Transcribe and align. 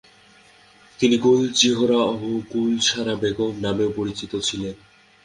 তিনি 0.99 1.15
গুলচিহরা 1.17 2.01
বা 2.11 2.31
গুলশারা 2.51 3.13
বেগম 3.15 3.51
নামেও 3.61 3.89
পরিচিত 3.97 4.31
ছিলেন। 4.39 4.75